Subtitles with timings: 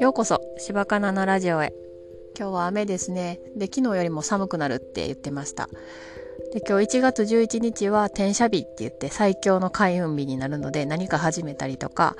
[0.00, 1.72] ようこそ、柴かなのラジオへ。
[2.38, 3.40] 今日は雨ですね。
[3.56, 5.68] で、昨日よりも寒くなるって言ってました。
[6.52, 12.16] で、今日1月11日は転写日って言って最強の開運日になるので、何か始めたりとか、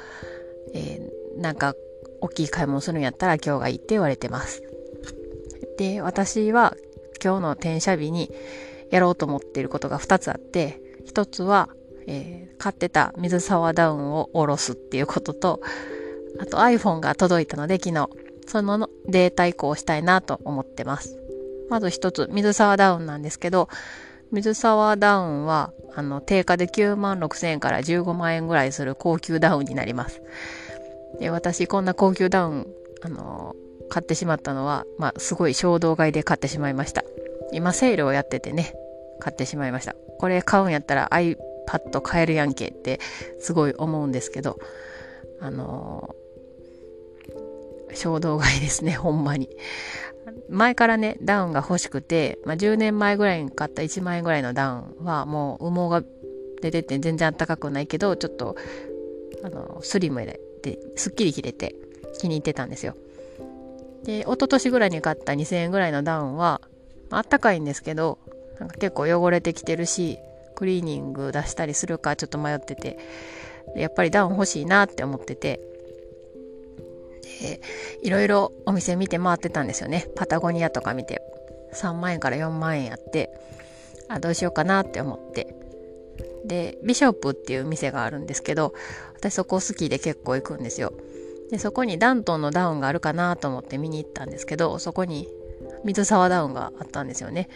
[0.75, 1.75] えー、なんか
[2.20, 4.62] 大きい買い物するんやったら今日がいいって言われてます。
[5.79, 6.75] で、私は
[7.23, 8.30] 今日の転写日に
[8.91, 11.68] やろうと思っていることが2つあって、1つは、
[12.09, 15.60] えー、買ってた水沢ダウンを下ろすっていうことと、
[16.41, 18.09] あと iPhone が届いたので昨日、
[18.46, 21.18] そのデータ移行したいなと思ってます。
[21.68, 23.68] まず一つ、水沢ダウンなんですけど、
[24.32, 30.23] 水沢ダウンは、あの、定価で9万6千円から15万円ぐらいする高級ダウンになります。
[31.20, 32.66] で、私、こんな高級ダウン、
[33.02, 33.54] あの、
[33.90, 37.04] 買ってしまったのは、まあ、すごい衝動買いで買ってしまいました。
[37.52, 38.74] 今、セールをやっててね、
[39.18, 39.95] 買ってしまいました。
[40.18, 41.09] これ買うんやったら
[41.68, 43.00] iPad 買えるやんけって
[43.38, 44.59] すごい思うんですけど、
[45.40, 46.14] あの
[47.95, 49.48] 衝動買いですね、 ほんまに。
[50.48, 56.02] 前からね、ダウンが欲しくて、まあ、10年前ぐらいに買った1万円ぐらいのダウンはもう羽毛が
[56.60, 58.56] 出てて全然あったかくないけど、ちょっと、
[59.43, 60.40] あの、スリムで、
[60.96, 61.74] すっきり着れて
[62.18, 62.95] 気に入ってたんですよ。
[64.04, 66.60] で、一昨年ぐらいに買った2000円ぐらいのダウンは、
[67.10, 68.19] あったかいんですけど、
[68.60, 70.19] なんか結構汚れてきてるし、
[70.59, 72.98] クリーニング出したりするかちょっと迷ってて、
[73.76, 75.60] やっぱりダウン欲しいなって思ってて、
[77.41, 77.60] で、
[78.03, 80.09] いろいろお店見て回ってたんですよね。
[80.16, 81.22] パタゴニアとか見て、
[81.75, 83.31] 3万円から4万円やって、
[84.09, 85.54] あ、どうしようかなって思って。
[86.44, 88.75] で、ビショップっていう店があるんですけど、
[89.15, 90.93] 私そこ好きで結構行くんですよ。
[91.53, 95.28] で、そこにダントンのダウンがあるかなと思って見に行ったんですけど、そこに
[95.84, 97.48] 水沢ダウンがあったんですよね。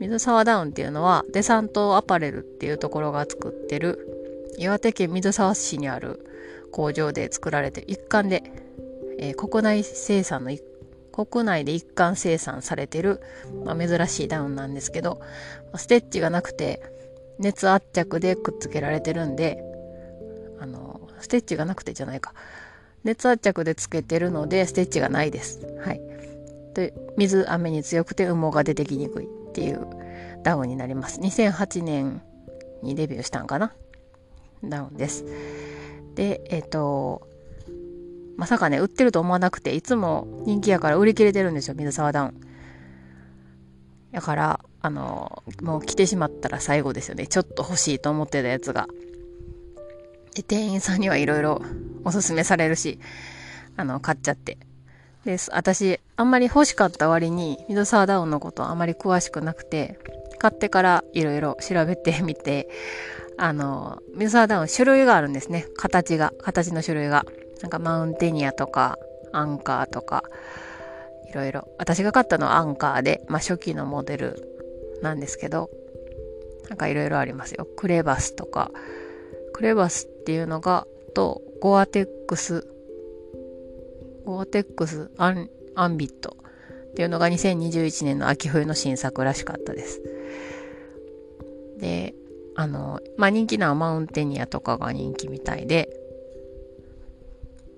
[0.00, 6.24] 水沢ダウンっていうのは、デサントアパレルっていうところが作ってる、岩手県水沢市にある
[6.72, 8.42] 工場で作られて一貫で
[9.18, 10.56] えー、国内生産の
[11.12, 13.20] 国内で一貫生産されてる、
[13.64, 15.20] まあ、珍しいダウンなんですけど、
[15.76, 16.82] ステッチがなくて
[17.38, 19.62] 熱圧着でくっつけられてるんで、
[20.58, 22.34] あの、ステッチがなくてじゃないか。
[23.04, 25.60] 熱圧着でつけてるので、ステッチがないです。
[25.84, 26.00] はい。
[26.74, 29.86] で、水、雨に強くて羽毛が出てきにくいっていう
[30.42, 31.20] ダウンになります。
[31.20, 32.22] 2008年
[32.82, 33.72] にデビューしたんかな？
[34.64, 35.24] ダウンです。
[36.16, 37.28] で、えっ、ー、と、
[38.36, 42.40] まさかね、売ってると思わなくて、いつも人気やから売り切れてるんですよ、水沢ダウン。
[44.10, 47.28] だから、あの、もう来てしまったら最後ですよね。
[47.28, 48.88] ちょっと欲しいと思ってたやつが。
[50.34, 51.62] で、店員さんにはいろいろ
[52.04, 52.98] おすすめされるし、
[53.76, 54.58] あの、買っちゃって。
[55.24, 59.98] です、私、あんまり欲しかった割に、水沢ダウンのことあまり詳しくなくて、
[60.38, 62.68] 買ってからいろいろ調べてみて、
[63.38, 65.66] あの、水沢ダウン種類があるんですね。
[65.76, 67.24] 形が、形の種類が。
[67.64, 68.98] なんかマウンテニアとか
[69.32, 70.24] アンカーとか
[71.30, 75.70] いろいろ私が買ったのはアンカーで、まあ、初期のモデルなんですけど
[76.68, 78.70] なんかいろいろありますよクレバスとか
[79.54, 82.66] クレバスっていうのがとゴアテックス
[84.24, 86.36] ゴアテックスアンアンビット
[86.90, 90.00] っていうのが2021年の秋冬の新作らしかったです
[91.78, 92.14] で
[92.56, 95.88] あのまあ人気なのはマウンテニアとかが人気みたいで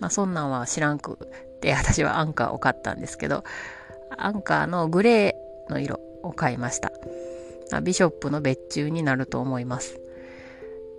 [0.01, 1.19] まあそんなんは知らんく
[1.61, 3.45] て私はアンカーを買ったんですけど、
[4.17, 6.93] アンカーのグレーの色を買いました。
[7.83, 9.99] ビショップの別注になると思います。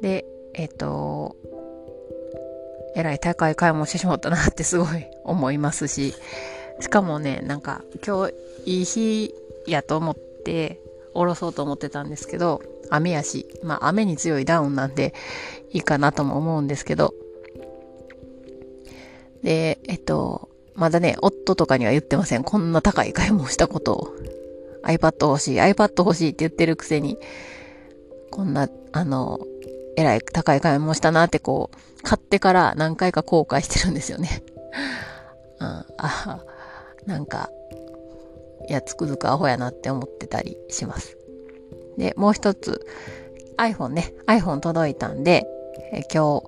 [0.01, 1.35] で、えっ、と、
[2.97, 6.15] えらい高い買い物してしまったなってすごい思いますし、
[6.79, 8.33] しかもね、なんか今日
[8.65, 9.35] いい日
[9.67, 10.81] やと思って
[11.13, 15.13] おろそうと思ってたんですけど、雨やし、まあ雨に強いダウンなんで
[15.69, 17.13] いいかなとも思うんですけど、
[19.43, 22.43] で、えっと、まだね、夫とかには言ってません。
[22.43, 24.13] こんな高い買い物したことを。
[24.83, 27.19] iPad 欲しい、iPad 欲しいって言ってるくせに、
[28.31, 29.39] こんな、あの、
[29.97, 34.43] えらい高い買い物したなってこう、買ってから何回か後悔してるんですよね。
[35.59, 36.43] うん、あ
[37.07, 37.49] なんか、
[38.69, 41.17] いや、つくづくアホやなって思ってたりします。
[41.97, 42.85] で、もう一つ、
[43.57, 45.47] iPhone ね、iPhone 届いたんで、
[45.91, 46.43] え今日、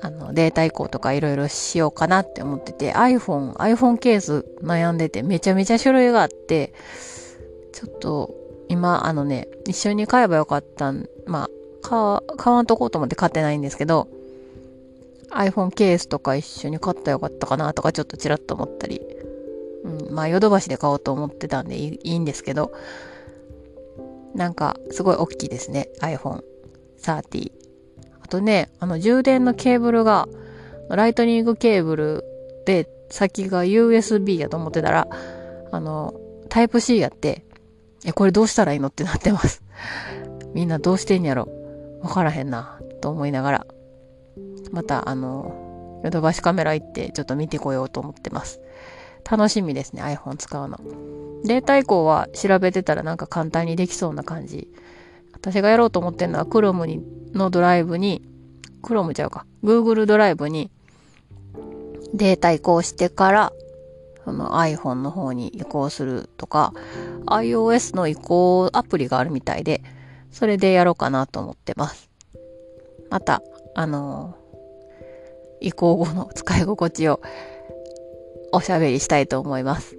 [0.00, 6.72] あの、データ移行とかいろいろしようかなって思ってて、iPhone、iPhone ケース悩んでてめちゃめちゃ種類があって、
[7.72, 8.34] ちょっと、
[8.68, 11.50] 今、あのね、一緒に買えばよかったん、まあ、
[11.84, 14.08] 買わんとこうと思って買ってないんですけど、
[15.30, 19.00] iPhone ケースとか一緒に買ったらよかったかなとかちょっとちらっと思ったり、
[19.84, 22.72] うん、まあ、ヨドバシで買おうと思ってたんでいいんですけど、
[24.34, 26.42] なんか、すごい大きいですね、iPhone
[27.00, 27.52] 30。
[28.22, 30.28] あとね、あの充電のケーブルが、
[30.88, 32.24] ライトニングケーブル
[32.66, 35.08] で先が USB やと思ってたら、
[35.70, 36.14] あの、
[36.48, 37.44] タイプ C やって、
[38.04, 39.62] え、これどうしたらいいのってなってます。
[40.54, 41.48] みんなどうしてんやろ
[42.04, 43.66] わからへんな、と思いながら、
[44.72, 48.60] また、あの、ヨドバシカメラ行ってちょっと見てこようと思ってます。
[49.28, 50.78] 楽しみですね、iPhone 使うの。
[51.44, 54.68] データ移行は調べてたらなんか簡単にできそうな感じ。
[55.32, 57.02] 私がやろうと思ってるのは Chrome に
[57.32, 58.22] のドライブに、
[58.82, 60.70] Chrome ちゃうか、Google ドライブに
[62.12, 63.52] データ移行してから、
[64.26, 66.74] その iPhone の方に移行するとか、
[67.24, 69.82] iOS の移行アプリがあるみたいで、
[70.34, 72.10] それでやろうかなと思ってます。
[73.08, 73.40] また、
[73.76, 77.20] あのー、移行後の使い心地を
[78.50, 79.96] おしゃべりしたいと思います。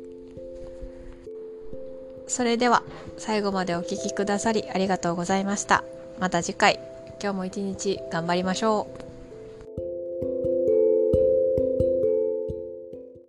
[2.28, 2.84] それでは
[3.18, 5.86] 最後までお聴きくださりありがとうございました。
[6.20, 6.80] また次回、
[7.22, 9.05] 今日も一日頑張りましょう。